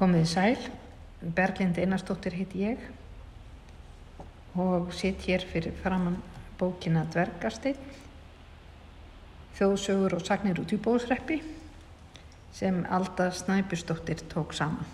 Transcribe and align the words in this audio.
Komið 0.00 0.22
sæl, 0.30 0.62
Berglind 1.20 1.76
Einarstóttir 1.76 2.32
heit 2.32 2.54
ég 2.56 2.80
og 4.56 4.94
sitt 4.96 5.26
hér 5.28 5.44
fyrir 5.44 5.76
framann 5.76 6.16
bókina 6.56 7.02
Dvergasteinn, 7.12 7.76
þjóðsögur 9.58 10.16
og 10.16 10.24
sagnir 10.24 10.62
út 10.64 10.72
í 10.72 10.80
bóðsreppi 10.80 11.42
sem 12.56 12.80
Alda 12.88 13.28
Snæbjörnsdóttir 13.42 14.24
tók 14.32 14.56
saman. 14.56 14.88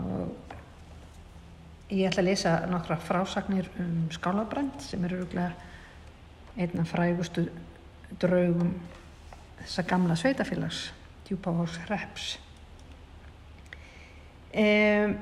Og 0.00 0.56
ég 1.92 2.08
ætla 2.08 2.24
að 2.24 2.30
lesa 2.32 2.56
nokkra 2.72 2.96
frásagnir 2.96 3.68
um 3.76 4.06
skálabrand 4.16 4.80
sem 4.88 5.04
eru 5.04 5.20
rúglega 5.20 5.52
einna 6.56 6.88
frægustu 6.88 7.50
draugum 8.16 8.78
þessa 9.66 9.84
gamla 9.84 10.16
sveitafélags, 10.16 10.86
Djúpavós 11.28 11.82
Reps. 11.92 12.38
Um, 14.50 15.12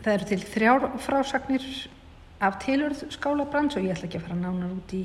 það 0.00 0.14
eru 0.16 0.26
til 0.26 0.40
þrjár 0.50 0.86
frásagnir 1.04 1.66
af 2.42 2.56
tilurð 2.64 3.04
skálabrands 3.14 3.76
og 3.78 3.84
ég 3.84 3.94
ætla 3.94 4.08
ekki 4.08 4.18
að 4.18 4.24
fara 4.26 4.38
nánar 4.40 4.72
út 4.74 4.94
í, 4.96 5.04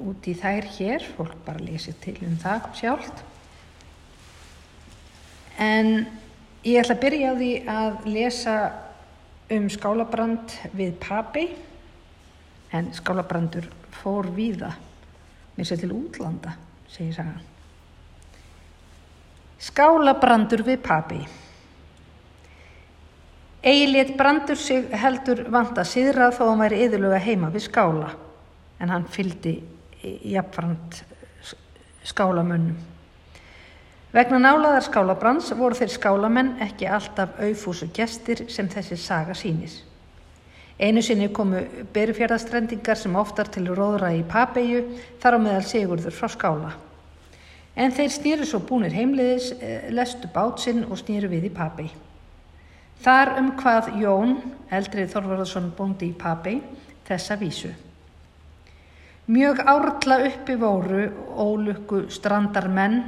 út 0.00 0.28
í 0.30 0.34
þær 0.38 0.70
hér, 0.78 1.04
fólk 1.18 1.36
bara 1.44 1.60
lesið 1.60 1.98
til 2.06 2.16
um 2.24 2.38
það 2.40 2.70
sjálft. 2.78 3.22
En 5.60 5.92
ég 6.64 6.80
ætla 6.80 6.96
að 6.96 7.04
byrja 7.04 7.34
á 7.34 7.40
því 7.42 7.52
að 7.76 8.08
lesa 8.08 8.56
um 9.52 9.68
skálabrand 9.76 10.56
við 10.72 10.96
papi, 11.02 11.48
en 12.72 12.92
skálabrandur 12.96 13.68
fór 14.00 14.32
víða, 14.32 14.72
mér 15.58 15.68
sé 15.68 15.76
til 15.82 15.92
útlanda, 15.92 16.56
segir 16.88 17.18
sagan. 17.18 17.51
Skálabrandur 19.62 20.64
við 20.66 20.80
papi. 20.82 21.20
Egilét 23.62 24.16
brandur 24.18 24.58
sig 24.58 24.88
heldur 24.98 25.44
vanda 25.54 25.84
síðrað 25.86 26.34
þó 26.38 26.48
hann 26.48 26.64
væri 26.64 26.80
yðurlega 26.88 27.20
heima 27.22 27.50
við 27.54 27.68
skála 27.68 28.08
en 28.82 28.90
hann 28.90 29.06
fyldi 29.06 29.60
jafnframt 30.02 31.04
skálamönnum. 32.10 32.74
Vegna 34.12 34.42
nálaðar 34.42 34.84
skálabrands 34.84 35.54
voru 35.56 35.78
þeir 35.78 35.94
skálamenn 35.94 36.56
ekki 36.66 36.90
alltaf 36.90 37.38
auðfúsu 37.38 37.86
gestir 37.94 38.48
sem 38.50 38.66
þessi 38.68 38.98
saga 38.98 39.36
sínis. 39.38 39.78
Einu 40.82 41.00
sinni 41.06 41.30
komu 41.32 41.62
berufjörðastrendingar 41.94 42.98
sem 42.98 43.14
oftar 43.16 43.48
til 43.54 43.68
róðra 43.70 44.10
í 44.16 44.24
Papeju 44.26 44.82
þar 45.22 45.38
á 45.38 45.44
meðal 45.46 45.68
Sigurður 45.70 46.18
frá 46.18 46.28
skála. 46.34 46.72
En 47.76 47.92
þeir 47.92 48.10
snýru 48.12 48.46
svo 48.48 48.60
búnir 48.68 48.92
heimliðis, 48.92 49.52
lestu 49.94 50.28
bátsinn 50.32 50.84
og 50.84 50.98
snýru 51.00 51.30
við 51.32 51.48
í 51.48 51.52
Papei. 51.54 51.88
Þar 53.02 53.32
um 53.40 53.48
hvað 53.58 53.88
Jón, 53.98 54.36
eldrið 54.70 55.08
Þorvarðarsson 55.14 55.72
bóndi 55.78 56.10
í 56.12 56.18
Papei, 56.18 56.60
þessa 57.08 57.38
vísu. 57.40 57.72
Mjög 59.32 59.62
árla 59.64 60.18
uppi 60.26 60.54
voru 60.60 61.06
ólukku 61.38 62.04
strandar 62.12 62.68
menn, 62.68 63.00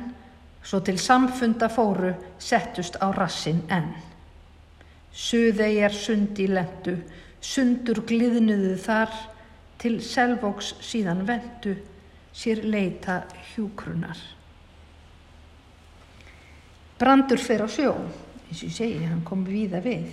svo 0.65 0.81
til 0.81 0.97
samfunda 0.99 1.69
fóru 1.69 2.15
settust 2.41 2.97
á 3.05 3.13
rassin 3.13 3.61
enn. 3.69 3.91
Suðeigjar 5.13 5.93
sundi 5.93 6.47
lendu, 6.49 6.97
sundur 7.39 8.01
gliðnuðu 8.09 8.79
þar, 8.81 9.13
til 9.79 9.99
selvóks 10.01 10.73
síðan 10.81 11.27
vendu, 11.29 11.77
sér 12.33 12.65
leita 12.65 13.21
hjúkrunar. 13.53 14.17
Brandur 17.05 17.37
fer 17.37 17.61
á 17.61 17.69
sjó, 17.69 17.91
eins 18.49 18.63
og 18.63 18.71
ég 18.71 18.73
segi, 18.73 19.03
hann 19.05 19.21
kom 19.29 19.43
víða 19.45 19.83
við. 19.85 20.07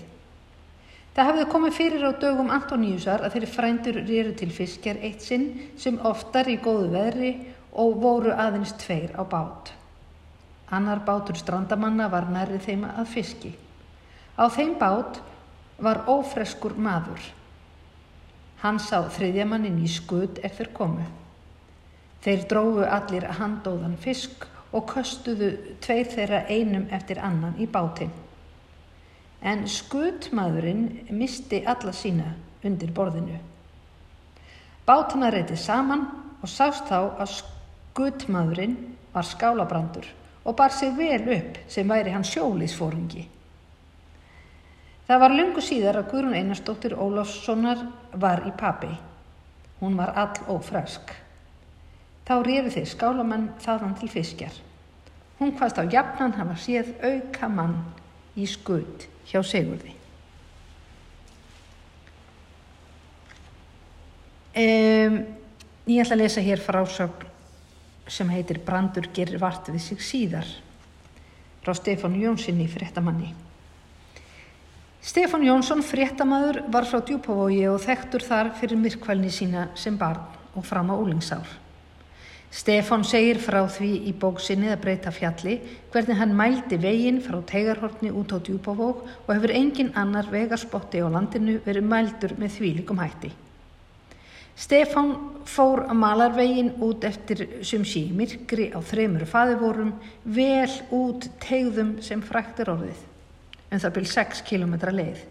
Það 1.16 1.28
hafði 1.30 1.46
komið 1.54 1.78
fyrir 1.78 2.04
á 2.04 2.12
dögum 2.20 2.52
Antoníusar 2.52 3.24
að 3.24 3.38
þeirri 3.38 3.48
frændur 3.54 4.00
rýru 4.10 4.34
til 4.36 4.50
fiskjar 4.52 5.00
eitt 5.00 5.24
sinn 5.24 5.46
sem 5.80 6.02
oftar 6.04 6.52
í 6.52 6.58
góðu 6.60 6.90
veðri 6.92 7.32
og 7.80 7.96
voru 8.04 8.36
aðeins 8.36 8.76
tveir 8.84 9.16
á 9.16 9.24
bát. 9.24 9.72
Annar 10.68 11.00
bátur 11.08 11.40
strandamanna 11.40 12.10
var 12.12 12.28
nærrið 12.28 12.68
þeim 12.68 12.84
að 12.90 13.12
fiski. 13.16 13.56
Á 14.36 14.52
þeim 14.52 14.76
bát 14.80 15.24
var 15.80 16.04
ófreskur 16.12 16.76
maður. 16.76 17.24
Hann 18.68 18.84
sá 18.84 19.00
þriðjamannin 19.16 19.80
í 19.80 19.88
skut 19.88 20.44
eftir 20.44 20.76
komu. 20.76 21.08
Þeir 22.20 22.48
drófu 22.52 22.84
allir 22.84 23.32
handóðan 23.40 23.96
fisk 23.96 24.44
og 24.72 24.88
köstuðu 24.92 25.52
tveir 25.84 26.10
þeirra 26.12 26.44
einum 26.50 26.88
eftir 26.96 27.20
annan 27.20 27.58
í 27.60 27.68
bátinn. 27.68 28.12
En 29.42 29.66
skutmaðurinn 29.68 31.12
misti 31.18 31.64
alla 31.66 31.94
sína 31.96 32.36
undir 32.64 32.94
borðinu. 32.96 33.40
Bátana 34.86 35.32
reyti 35.34 35.58
saman 35.58 36.06
og 36.42 36.50
sást 36.50 36.88
þá 36.90 37.18
að 37.22 37.36
skutmaðurinn 37.40 38.78
var 39.14 39.28
skálabrandur 39.28 40.08
og 40.46 40.56
bar 40.58 40.74
sig 40.74 40.94
vel 40.98 41.22
upp 41.36 41.60
sem 41.70 41.88
væri 41.90 42.14
hann 42.14 42.26
sjóliðsfóringi. 42.26 43.28
Það 45.08 45.20
var 45.20 45.36
lungu 45.36 45.62
síðar 45.66 46.00
að 46.00 46.12
Guðrún 46.14 46.38
Einarstóttir 46.40 46.94
Ólafssonar 46.96 47.82
var 48.14 48.46
í 48.48 48.54
papi. 48.58 48.94
Hún 49.82 49.98
var 50.00 50.14
all 50.16 50.56
ófræsk. 50.56 51.12
Þá 52.28 52.36
reyfi 52.46 52.76
þeir 52.76 52.92
skálamenn 52.92 53.48
þaðan 53.64 53.96
til 54.00 54.12
fiskjar. 54.12 54.54
Hún 55.40 55.56
hvaðst 55.58 55.82
á 55.82 55.84
jafnan 55.90 56.36
hafa 56.38 56.58
séð 56.62 56.94
auka 57.02 57.50
mann 57.50 57.80
í 58.38 58.46
skut 58.50 59.08
hjá 59.32 59.42
Sigurði. 59.42 59.96
Um, 64.52 65.22
ég 65.88 66.04
ætla 66.04 66.18
að 66.18 66.24
lesa 66.26 66.44
hér 66.44 66.60
frásögn 66.62 67.30
sem 68.12 68.30
heitir 68.34 68.60
Brandur 68.66 69.08
gerir 69.16 69.40
vart 69.40 69.70
við 69.72 69.86
sig 69.86 70.02
síðar 70.04 70.50
frá 71.62 71.74
Stefán 71.78 72.18
Jónssoni 72.20 72.68
fréttamanni. 72.68 73.32
Stefán 75.02 75.46
Jónsson 75.46 75.82
fréttamaður 75.82 76.62
var 76.70 76.86
frá 76.86 77.00
djúpavogi 77.02 77.64
og 77.72 77.80
þekktur 77.82 78.26
þar 78.26 78.52
fyrir 78.60 78.78
myrkvælni 78.78 79.32
sína 79.34 79.70
sem 79.74 79.98
barn 79.98 80.22
og 80.54 80.66
fram 80.68 80.92
á 80.94 80.96
úlingsár. 80.98 81.48
Stefán 82.52 83.06
segir 83.08 83.38
frá 83.40 83.62
því 83.72 83.90
í 84.10 84.12
bóksinni 84.20 84.68
að 84.74 84.82
breyta 84.84 85.12
fjalli 85.16 85.54
hvernig 85.94 86.18
hann 86.20 86.34
mældi 86.36 86.76
veginn 86.84 87.22
frá 87.24 87.38
tegarhortni 87.48 88.12
út 88.12 88.34
á 88.36 88.44
djúpavók 88.44 89.06
og 89.08 89.32
hefur 89.32 89.54
engin 89.56 89.94
annar 89.96 90.28
vegarspotti 90.28 91.00
á 91.00 91.08
landinu 91.08 91.62
verið 91.64 91.88
mældur 91.88 92.36
með 92.36 92.58
þvílikum 92.58 93.00
hætti. 93.00 93.32
Stefán 94.60 95.14
fór 95.48 95.86
að 95.88 95.98
malarveginn 96.02 96.74
út 96.84 97.08
eftir 97.08 97.46
sem 97.66 97.86
sí 97.88 98.04
myrkri 98.12 98.68
á 98.76 98.84
þreymur 98.84 99.24
faðivorum 99.32 99.94
vel 100.28 100.76
út 100.92 101.30
tegðum 101.42 101.96
sem 102.04 102.20
fræktir 102.22 102.70
orðið, 102.74 103.00
en 103.72 103.80
það 103.80 103.96
byrj 103.96 104.12
6 104.12 104.44
km 104.52 104.76
leið. 104.92 105.24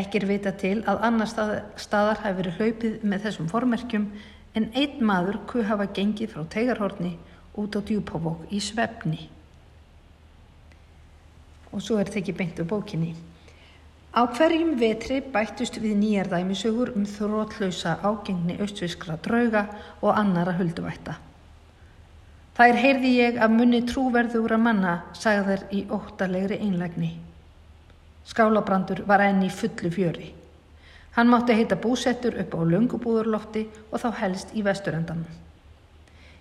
Ekki 0.00 0.18
er 0.18 0.26
vita 0.28 0.52
til 0.56 0.80
að 0.88 1.04
annar 1.04 1.28
stað, 1.28 1.54
staðar 1.76 2.24
hafi 2.24 2.40
verið 2.40 2.58
hlaupið 2.58 2.98
með 3.04 3.28
þessum 3.28 3.52
formerkjum 3.52 4.10
en 4.56 4.70
einn 4.74 5.02
maður 5.04 5.40
kuð 5.50 5.66
hafa 5.68 5.88
gengið 5.96 6.32
frá 6.34 6.44
tegarhorni 6.54 7.16
út 7.58 7.76
á 7.76 7.80
djúpavók 7.82 8.46
í 8.54 8.60
svefni. 8.62 9.28
Og 11.72 11.82
svo 11.84 11.98
er 11.98 12.08
þetta 12.08 12.22
ekki 12.22 12.36
beint 12.38 12.60
úr 12.62 12.68
bókinni. 12.70 13.12
Á 14.16 14.24
hverjum 14.24 14.78
vetri 14.80 15.20
bættust 15.20 15.76
við 15.82 15.98
nýjar 16.00 16.30
dæmisögur 16.32 16.94
um 16.96 17.04
þrótlausa 17.06 17.98
ágengni 18.02 18.56
austviskra 18.58 19.18
drauga 19.20 19.66
og 20.00 20.16
annara 20.16 20.56
hulduvætta. 20.56 21.18
Þær 22.58 22.80
heyrði 22.82 23.10
ég 23.14 23.36
að 23.38 23.52
munni 23.54 23.84
trúverðugra 23.86 24.56
manna 24.58 24.94
sagðar 25.14 25.68
í 25.70 25.84
óttalegri 25.94 26.56
einlægni. 26.58 27.12
Skálabrandur 28.26 29.04
var 29.06 29.22
enn 29.28 29.44
í 29.46 29.50
fullu 29.52 29.92
fjöri. 29.94 30.32
Hann 31.18 31.26
mátti 31.26 31.50
heita 31.58 31.74
búsettur 31.74 32.36
upp 32.38 32.52
á 32.54 32.62
lungubúðurlofti 32.62 33.64
og 33.90 33.98
þá 33.98 34.10
helst 34.20 34.52
í 34.54 34.62
vesturendanum. 34.62 35.26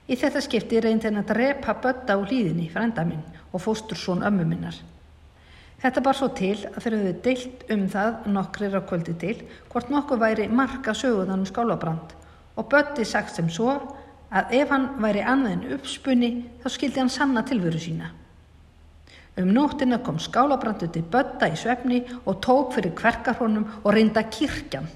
Í 0.06 0.14
þetta 0.22 0.44
skipti 0.46 0.78
reyndi 0.86 1.10
henn 1.10 1.18
að 1.18 1.32
drepa 1.32 1.74
bötta 1.82 2.14
á 2.14 2.22
hlýðinni 2.22 2.68
frænda 2.70 3.02
minn 3.08 3.24
og 3.50 3.64
fóstur 3.64 3.98
svon 3.98 4.22
ömmu 4.28 4.46
minnar. 4.46 4.78
Þetta 5.82 6.04
bar 6.06 6.20
svo 6.20 6.30
til 6.38 6.54
að 6.70 6.78
þeir 6.84 6.98
höfðu 6.98 7.16
deilt 7.26 7.66
um 7.74 7.88
það 7.96 8.30
nokkrir 8.36 8.78
á 8.78 8.82
kvöldi 8.86 9.18
til 9.26 9.36
hvort 9.72 9.90
nokkuð 9.90 10.22
væri 10.28 10.48
marka 10.62 10.94
söguðan 10.94 11.42
um 11.42 11.50
skálabrand 11.50 12.14
og 12.54 12.70
bötti 12.70 13.06
sagt 13.06 13.34
sem 13.34 13.50
svo 13.50 13.74
að 14.30 14.56
ef 14.62 14.78
hann 14.78 14.88
væri 15.02 15.26
annað 15.26 15.58
en 15.58 15.68
uppspunni 15.80 16.32
þá 16.62 16.70
skildi 16.70 17.02
hann 17.02 17.14
sanna 17.18 17.42
tilveru 17.42 17.82
sína. 17.82 18.14
Um 19.38 19.52
nóttina 19.54 20.00
kom 20.02 20.18
skálabrandið 20.18 20.94
til 20.96 21.04
bötta 21.14 21.50
í 21.52 21.58
svefni 21.60 22.00
og 22.26 22.40
tók 22.42 22.74
fyrir 22.74 22.96
kverkarhónum 22.98 23.68
og 23.84 23.92
reynda 23.94 24.24
kirkjan. 24.26 24.88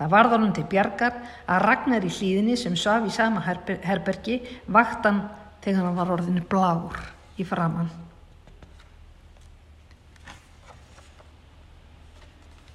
Það 0.00 0.10
varðan 0.10 0.46
hún 0.46 0.54
til 0.56 0.64
bjargar 0.66 1.18
að 1.46 1.62
ragnar 1.62 2.06
í 2.08 2.10
hlýðinni 2.10 2.56
sem 2.58 2.74
saf 2.74 3.06
í 3.06 3.12
sama 3.14 3.42
herber 3.44 3.78
herbergi 3.84 4.40
vaktan 4.66 5.26
þegar 5.60 5.86
hann 5.86 5.98
var 6.00 6.14
orðinu 6.16 6.42
bláur 6.48 6.96
í 7.38 7.46
framann. 7.46 7.90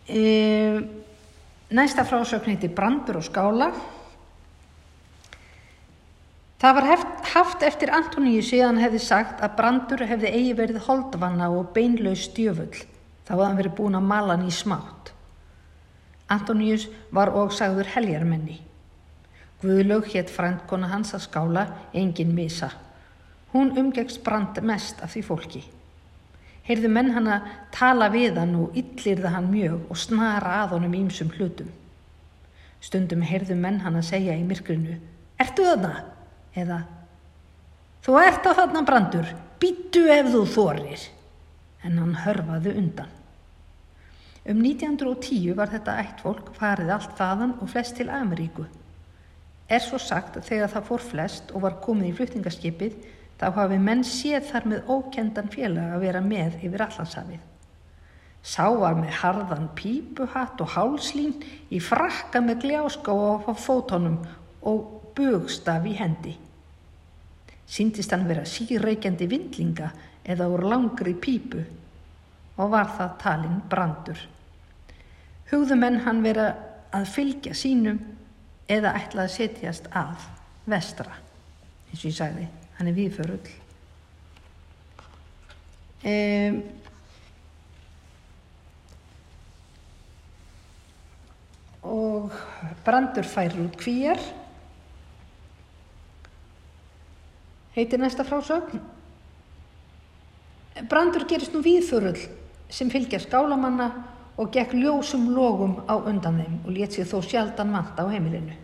E, 0.05 0.21
ehm, 0.21 0.85
næsta 1.73 2.05
frásökn 2.05 2.53
heiti 2.53 2.69
Brandur 2.69 3.17
og 3.17 3.25
skála. 3.25 3.71
Það 6.59 6.75
var 6.77 6.87
heft, 6.87 7.15
haft 7.33 7.63
eftir 7.67 7.91
Antoníu 7.91 8.43
síðan 8.45 8.79
hefði 8.79 9.01
sagt 9.03 9.41
að 9.43 9.57
Brandur 9.57 10.05
hefði 10.07 10.31
eigi 10.31 10.53
verið 10.55 10.85
holdvanna 10.85 11.49
og 11.51 11.73
beinlaus 11.75 12.29
stjöfull. 12.29 12.71
Þá 13.25 13.31
hafði 13.33 13.47
hann 13.47 13.59
verið 13.59 13.75
búin 13.75 13.97
að 13.99 14.07
mala 14.07 14.37
hann 14.37 14.47
í 14.47 14.53
smátt. 14.55 15.11
Antoníus 16.31 16.87
var 17.13 17.33
og 17.35 17.51
sagður 17.53 17.91
heljarmenni. 17.97 18.61
Guðlaug 19.61 20.07
hétt 20.13 20.31
frændkona 20.31 20.87
hans 20.93 21.13
að 21.17 21.25
skála, 21.27 21.65
engin 21.93 22.33
misa. 22.37 22.71
Hún 23.51 23.75
umgegst 23.77 24.23
Brand 24.23 24.57
mest 24.63 25.03
af 25.03 25.13
því 25.13 25.25
fólki. 25.27 25.63
Heyrðu 26.65 26.89
menn 26.89 27.11
hann 27.13 27.29
að 27.29 27.51
tala 27.75 28.07
við 28.13 28.39
hann 28.39 28.55
og 28.57 28.77
yllirða 28.79 29.35
hann 29.35 29.51
mjög 29.51 29.91
og 29.91 29.99
snara 30.01 30.61
að 30.63 30.77
honum 30.77 30.97
ímsum 31.03 31.29
hlutum. 31.35 31.69
Stundum 32.81 33.21
heyrðu 33.25 33.57
menn 33.59 33.83
hann 33.83 33.99
að 33.99 34.09
segja 34.13 34.37
í 34.37 34.43
myrkrinu, 34.47 34.97
Ertu 35.41 35.65
þarna? 35.67 36.14
Eða, 36.55 36.83
Þú 38.05 38.19
ert 38.21 38.45
á 38.45 38.53
þarna 38.53 38.83
brandur, 38.85 39.29
býtu 39.57 40.03
ef 40.13 40.27
þú 40.29 40.43
þorir. 40.53 41.05
En 41.81 41.95
hann 41.97 42.11
hörfaði 42.21 42.75
undan. 42.77 43.09
Um 44.45 44.59
1910 44.61 45.55
var 45.57 45.71
þetta 45.71 45.95
ættfólk 46.03 46.51
farið 46.53 46.91
allt 46.93 47.15
þaðan 47.17 47.55
og 47.57 47.71
flest 47.71 47.97
til 47.97 48.11
Ameríku. 48.13 48.67
Er 49.65 49.81
svo 49.81 49.97
sagt 49.97 50.37
að 50.37 50.45
þegar 50.51 50.73
það 50.75 50.87
fór 50.91 51.07
flest 51.07 51.49
og 51.49 51.65
var 51.65 51.79
komið 51.81 52.11
í 52.11 52.13
flutningaskipið 52.19 53.01
þá 53.41 53.47
hafi 53.57 53.81
menn 53.81 54.05
séð 54.05 54.51
þar 54.51 54.69
með 54.75 54.93
ókendan 54.99 55.51
félag 55.57 55.97
að 55.97 56.05
vera 56.05 56.21
með 56.29 56.61
yfir 56.61 56.85
allansafið. 56.85 57.43
Sá 58.45 58.69
var 58.69 59.01
með 59.01 59.17
harðan 59.23 59.71
pípuhatt 59.73 60.61
og 60.61 60.75
hálslín 60.77 61.39
í 61.73 61.81
frakka 61.81 62.45
með 62.45 62.67
gljáska 62.67 63.17
og 63.17 63.49
á 63.49 63.53
fótonum 63.57 64.21
og 64.61 64.91
bugstaf 65.17 65.89
í 65.89 65.97
hendi. 65.97 66.37
Sýndist 67.65 68.13
hann 68.13 68.27
vera 68.29 68.45
síreikjandi 68.45 69.27
vindlinga 69.29 69.89
eða 70.25 70.47
úr 70.53 70.65
langri 70.69 71.15
pípu. 71.17 71.63
Og 72.55 72.71
var 72.71 72.93
það 72.95 73.17
talinn 73.21 73.59
brandur. 73.69 74.21
Hugðu 75.51 75.77
menn 75.77 75.99
hann 76.05 76.23
vera 76.23 76.47
að 76.95 77.09
fylgja 77.11 77.53
sínum 77.57 77.99
eða 78.71 78.95
ætla 78.97 79.25
að 79.25 79.35
setjast 79.35 79.91
að 79.93 80.23
vestra, 80.65 81.19
eins 81.91 82.01
og 82.01 82.09
ég 82.09 82.17
sagði. 82.17 82.47
Hann 82.77 82.89
er 82.89 82.97
viðförull 82.97 83.53
um, 86.05 86.57
og 91.85 92.33
brandur 92.85 93.27
fær 93.29 93.55
út 93.61 93.77
kvíjar 93.79 94.21
heitir 97.75 98.01
næsta 98.01 98.25
frásögn 98.27 98.81
brandur 100.89 101.27
gerist 101.29 101.53
nú 101.55 101.63
viðförull 101.63 102.19
sem 102.69 102.91
fylgja 102.91 103.21
skálamanna 103.23 103.91
og 104.35 104.51
gekk 104.51 104.75
ljósum 104.75 105.29
logum 105.35 105.81
á 105.87 105.95
undan 105.95 106.41
þeim 106.41 106.61
og 106.65 106.71
létt 106.75 106.97
sér 106.97 107.07
þó 107.07 107.21
sjaldan 107.23 107.75
vant 107.75 107.99
á 107.99 108.03
heimilinu 108.11 108.55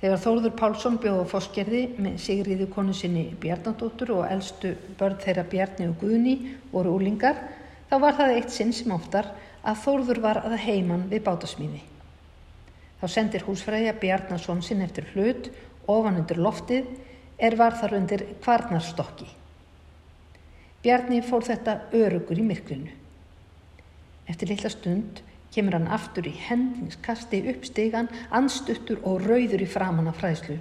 Þegar 0.00 0.20
Þórður 0.22 0.52
Pálsson 0.56 0.94
bjóð 0.96 1.18
á 1.20 1.26
fóskerði 1.28 1.80
með 2.00 2.14
Sigriði 2.24 2.66
konu 2.72 2.94
sinni 2.96 3.26
Bjarnadóttur 3.40 4.14
og 4.14 4.22
eldstu 4.32 4.70
börn 4.96 5.18
þeirra 5.20 5.44
Bjarni 5.44 5.90
og 5.90 5.98
Guðni 6.00 6.36
voru 6.70 6.94
úlingar, 6.96 7.36
þá 7.90 7.96
var 8.06 8.16
það 8.16 8.32
eitt 8.38 8.54
sinn 8.54 8.72
sem 8.72 8.94
oftar 8.96 9.28
að 9.60 9.82
Þórður 9.82 10.22
var 10.24 10.40
að 10.40 10.56
heiman 10.62 11.04
við 11.10 11.20
bátasmíði. 11.26 11.82
Þá 13.02 13.06
sendir 13.12 13.44
húsfræðja 13.44 13.92
Bjarnason 14.00 14.64
sinn 14.64 14.80
eftir 14.86 15.04
hlut, 15.12 15.50
ofan 15.84 16.16
undir 16.22 16.40
loftið, 16.40 16.88
er 17.40 17.56
var 17.56 17.76
þar 17.80 17.96
undir 17.98 18.24
kvarnarstokki. 18.44 19.28
Bjarni 20.80 21.20
fór 21.24 21.44
þetta 21.44 21.76
örugur 21.96 22.38
í 22.40 22.44
myrklinu. 22.44 22.92
Eftir 24.30 24.52
litla 24.52 24.70
stund 24.72 25.20
kemur 25.54 25.74
hann 25.76 25.90
aftur 25.90 26.28
í 26.30 26.34
hendingskasti 26.46 27.42
upp 27.50 27.64
stegan, 27.66 28.08
anstuttur 28.30 29.00
og 29.02 29.24
rauður 29.26 29.64
í 29.64 29.68
framann 29.68 30.08
af 30.08 30.20
fræðslu. 30.20 30.60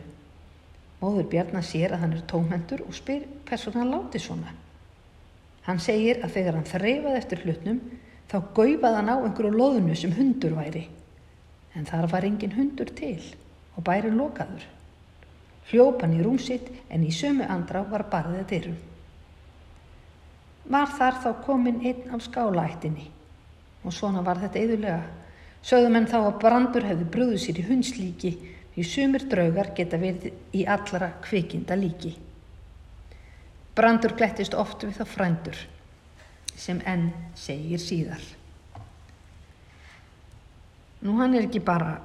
Móður 1.00 1.30
Bjarnar 1.32 1.64
sér 1.64 1.94
að 1.96 2.04
hann 2.04 2.16
er 2.18 2.26
tómhendur 2.28 2.82
og 2.88 2.96
spyr 2.98 3.28
hvers 3.48 3.68
vegna 3.68 3.86
hann 3.86 3.94
láti 3.94 4.20
svona. 4.20 4.56
Hann 5.68 5.80
segir 5.84 6.24
að 6.24 6.34
þegar 6.36 6.58
hann 6.58 6.68
þreifaði 6.68 7.20
eftir 7.22 7.44
hlutnum 7.46 7.80
þá 8.32 8.38
gaufaði 8.58 8.98
hann 8.98 9.14
á 9.14 9.18
einhverju 9.22 9.54
loðunu 9.54 9.96
sem 9.96 10.16
hundur 10.18 10.58
væri. 10.58 10.88
En 11.78 11.88
þar 11.88 12.10
var 12.12 12.28
engin 12.28 12.58
hundur 12.58 12.92
til 12.98 13.22
og 13.78 13.86
bæri 13.86 14.12
lokaður. 14.12 14.66
Hljópan 15.70 16.16
í 16.18 16.24
rúmsitt 16.26 16.70
en 16.90 17.06
í 17.06 17.12
sömu 17.14 17.46
andrá 17.46 17.84
var 17.86 18.08
barðið 18.10 18.42
að 18.42 18.50
dyrum. 18.54 18.78
Var 20.70 20.94
þar 20.98 21.20
þá 21.24 21.30
komin 21.46 21.82
einn 21.86 22.14
af 22.14 22.26
skálaættinni 22.26 23.08
og 23.84 23.94
svona 23.96 24.24
var 24.26 24.42
þetta 24.42 24.64
yðurlega. 24.64 25.04
Sögðum 25.66 26.00
en 26.00 26.08
þá 26.10 26.18
að 26.22 26.40
brandur 26.42 26.88
hefði 26.88 27.10
brúðið 27.14 27.44
sér 27.44 27.60
í 27.62 27.68
hundslíki 27.68 28.32
því 28.74 28.86
sumir 28.88 29.26
draugar 29.30 29.72
geta 29.78 30.00
verið 30.00 30.56
í 30.56 30.66
allara 30.66 31.12
kvikinda 31.24 31.78
líki. 31.78 32.14
Brandur 33.76 34.16
glettist 34.18 34.56
oft 34.58 34.84
við 34.84 34.98
þá 35.00 35.06
frændur 35.08 35.60
sem 36.60 36.82
enn 36.88 37.10
segir 37.40 37.80
síðar. 37.80 38.22
Nú 41.06 41.16
hann 41.20 41.36
er 41.38 41.46
ekki 41.48 41.62
bara 41.64 42.00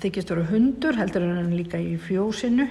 þykist 0.00 0.32
vera 0.32 0.46
hundur, 0.48 0.96
heldur 0.96 1.26
en 1.26 1.36
hann 1.36 1.52
líka 1.56 1.80
í 1.80 1.98
fjósinu. 2.00 2.68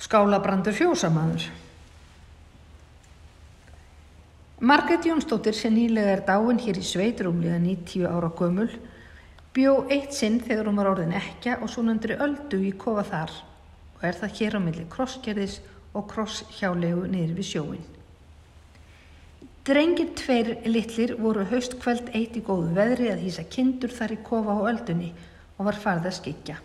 Skála 0.00 0.38
brandur 0.42 0.76
fjósamaður. 0.76 1.48
Margret 4.60 5.06
Jónsdóttir 5.08 5.56
sem 5.56 5.72
nýlega 5.72 6.14
er 6.14 6.22
dáin 6.26 6.58
hér 6.60 6.76
í 6.76 6.84
sveitrúmlega 6.84 7.56
90 7.62 8.04
ára 8.04 8.28
gömul 8.36 8.68
bjó 9.56 9.86
eitt 9.88 10.12
sinn 10.12 10.36
þegar 10.44 10.68
hún 10.68 10.76
var 10.76 10.90
orðin 10.90 11.16
ekja 11.16 11.56
og 11.64 11.72
svo 11.72 11.82
nöndri 11.86 12.18
öldu 12.20 12.60
í 12.68 12.74
kofa 12.76 13.06
þar 13.08 13.32
og 13.96 14.04
er 14.04 14.18
það 14.20 14.36
hér 14.36 14.56
á 14.56 14.60
milli 14.66 14.84
krossgerðis 14.92 15.56
og 15.96 16.04
krosshjálegu 16.12 17.08
niður 17.08 17.32
við 17.40 17.48
sjóin. 17.48 17.88
Drengir 19.60 20.14
tveir 20.16 20.54
litlir 20.64 21.18
voru 21.20 21.44
haustkveld 21.50 22.14
eitt 22.16 22.38
í 22.38 22.40
góðu 22.44 22.72
veðri 22.78 23.10
að 23.12 23.26
hýsa 23.26 23.42
kindur 23.44 23.92
þar 23.92 24.14
í 24.14 24.22
kofa 24.24 24.56
á 24.56 24.60
öldunni 24.72 25.10
og 25.58 25.66
var 25.68 25.76
farð 25.76 26.08
að 26.08 26.16
skikja. 26.16 26.56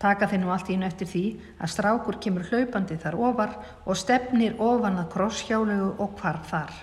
Taka 0.00 0.26
þeir 0.26 0.40
nú 0.42 0.50
allt 0.50 0.72
ín 0.74 0.82
eftir 0.82 1.06
því 1.06 1.24
að 1.60 1.72
strákur 1.74 2.18
kemur 2.24 2.48
hlaupandi 2.48 2.96
þar 2.98 3.18
ofar 3.28 3.54
og 3.84 4.00
stefnir 4.00 4.58
ofan 4.58 4.98
að 4.98 5.10
krosshjálegu 5.14 5.90
og 6.00 6.18
hvarf 6.18 6.50
þar. 6.50 6.74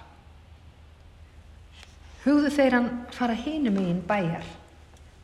Hugðu 2.24 2.56
þeir 2.56 2.77
hann 2.77 2.89
fara 3.17 3.36
hínum 3.44 3.82
í 3.82 3.89
einn 3.89 4.03
bæjar. 4.08 4.48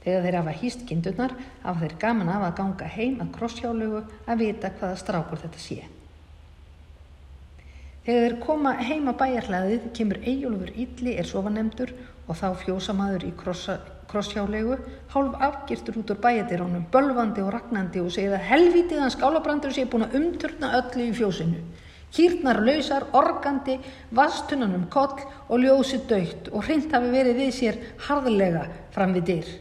Þegar 0.04 0.24
þeir 0.26 0.40
hafa 0.42 0.60
hýst 0.60 0.88
kindurnar 0.90 1.40
hafa 1.64 1.80
þeir 1.86 2.00
gaman 2.04 2.36
af 2.36 2.50
að 2.50 2.56
ganga 2.60 2.94
heim 2.98 3.20
að 3.24 3.36
krosshjálegu 3.38 4.04
að 4.28 4.42
vita 4.44 4.76
hvaða 4.76 5.00
strákur 5.00 5.46
þetta 5.46 5.68
sé. 5.72 5.84
Þegar 8.04 8.24
þeir 8.26 8.34
koma 8.44 8.72
heima 8.84 9.14
bæjarhlaðið 9.16 9.84
kemur 9.96 10.18
Eyjólfur 10.28 10.72
Ítli 10.76 11.14
er 11.16 11.28
sofanemdur 11.28 11.94
og 12.28 12.36
þá 12.36 12.50
fjósamaður 12.60 13.24
í 13.30 13.30
krossa, 13.40 13.78
krosshjálegu, 14.12 14.76
hálf 15.14 15.38
afgirtur 15.48 16.02
út 16.02 16.12
úr 16.12 16.20
bæjadirónum, 16.26 16.84
bölvandi 16.92 17.40
og 17.46 17.54
ragnandi 17.56 18.02
og 18.04 18.12
segið 18.12 18.36
að 18.36 18.50
helvítið 18.50 19.00
hans 19.06 19.16
skálabrandur 19.16 19.72
sé 19.76 19.86
búin 19.88 20.04
að 20.10 20.18
umturna 20.20 20.74
öllu 20.82 21.06
í 21.06 21.14
fjósinu. 21.16 21.62
Kýrnar 22.14 22.60
lausar, 22.68 23.08
organdi, 23.16 23.78
vastunanum 24.12 24.84
koll 24.92 25.24
og 25.48 25.64
ljósi 25.64 26.02
dögt 26.10 26.52
og 26.52 26.68
hreint 26.68 26.92
hafi 26.92 27.08
verið 27.16 27.40
við 27.40 27.56
sér 27.56 27.80
harðlega 28.10 28.68
fram 28.92 29.16
við 29.16 29.30
dyr. 29.32 29.56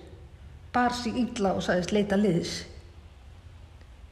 Bar 0.74 0.98
sig 0.98 1.14
illa 1.28 1.54
og 1.54 1.62
saðist 1.62 1.94
leita 1.94 2.18
liðis. 2.18 2.58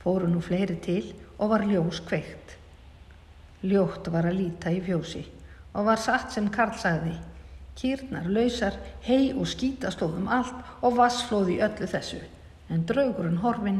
Fóru 0.06 0.30
nú 0.30 0.38
fleiri 0.38 0.78
til 0.86 1.02
og 1.36 1.50
var 1.50 1.66
ljós 1.66 1.98
kveikt. 2.06 2.59
Ljótt 3.62 4.08
var 4.12 4.28
að 4.28 4.38
líta 4.40 4.72
í 4.72 4.80
fjósi 4.84 5.24
og 5.74 5.86
var 5.86 6.00
satt 6.00 6.32
sem 6.32 6.48
Karl 6.52 6.78
sagði 6.80 7.16
Kýrnar, 7.80 8.26
lausar, 8.28 8.74
hei 9.06 9.30
og 9.32 9.46
skítastóðum 9.48 10.26
allt 10.28 10.84
og 10.84 10.98
vassflóði 10.98 11.60
öllu 11.64 11.86
þessu, 11.88 12.18
en 12.68 12.82
draugurinn 12.84 13.38
horfin 13.40 13.78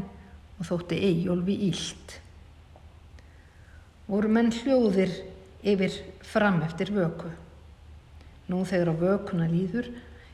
og 0.57 0.65
þótti 0.65 0.97
eigjólfi 1.05 1.57
ílt. 1.67 2.15
Voru 4.07 4.31
menn 4.31 4.49
hljóðir 4.55 5.13
yfir 5.61 5.99
fram 6.25 6.63
eftir 6.65 6.89
vöku. 6.95 7.29
Nú 8.49 8.63
þegar 8.65 8.89
á 8.89 9.01
vökuna 9.03 9.45
líður 9.51 9.91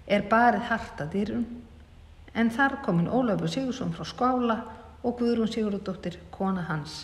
er 0.08 0.24
barið 0.32 0.70
harta 0.70 1.10
dýrum, 1.12 1.44
en 2.34 2.54
þar 2.54 2.80
komin 2.86 3.12
Ólafur 3.12 3.52
Sigursson 3.52 3.92
frá 3.92 4.08
skála 4.08 4.58
og 5.04 5.20
Guðrún 5.20 5.52
Sigurðardóttir, 5.52 6.22
kona 6.32 6.64
hans, 6.70 7.04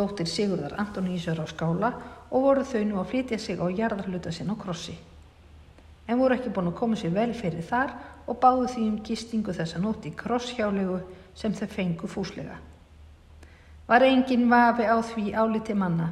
dóttir 0.00 0.32
Sigurðar 0.32 0.78
Antonísur 0.80 1.38
á 1.38 1.46
skála 1.46 1.92
og 2.32 2.48
voru 2.48 2.64
þau 2.64 2.82
nú 2.88 2.98
að 3.04 3.12
flytja 3.12 3.38
sig 3.38 3.60
á 3.60 3.66
jarðarluta 3.68 4.32
sinn 4.32 4.50
á 4.50 4.56
krossi. 4.56 4.96
en 6.10 6.18
voru 6.18 6.34
ekki 6.34 6.50
búin 6.50 6.72
að 6.72 6.78
koma 6.80 6.96
sér 6.98 7.12
vel 7.14 7.30
fyrir 7.38 7.62
þar 7.66 7.92
og 8.26 8.38
báðu 8.42 8.66
því 8.72 8.86
um 8.88 8.96
gistingu 9.06 9.54
þessa 9.54 9.78
nótt 9.78 10.08
í 10.08 10.14
krosshjálegu 10.18 10.98
sem 11.38 11.54
þau 11.54 11.68
fengu 11.70 12.10
fúslega. 12.10 12.56
Var 13.86 14.06
engin 14.08 14.48
vafi 14.50 14.88
á 14.90 14.98
því 14.98 15.30
áliti 15.38 15.74
manna 15.74 16.10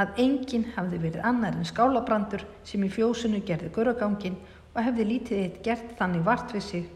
að 0.00 0.16
engin 0.24 0.64
hafði 0.74 1.02
verið 1.02 1.28
annar 1.28 1.58
en 1.58 1.68
skálabrandur 1.68 2.44
sem 2.64 2.84
í 2.84 2.90
fjósunu 2.92 3.42
gerði 3.46 3.70
gurragangin 3.74 4.40
og 4.72 4.80
hefði 4.82 5.08
lítið 5.10 5.42
eitt 5.42 5.60
gert 5.66 5.92
þannig 6.00 6.24
vart 6.24 6.56
við 6.56 6.66
sig 6.70 6.88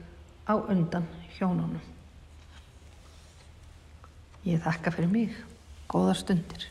á 0.49 0.57
undan 0.57 1.07
hjónunum. 1.37 1.85
Ég 4.49 4.64
þakka 4.64 4.95
fyrir 4.97 5.12
mig. 5.12 5.37
Góðar 5.88 6.18
stundir. 6.21 6.68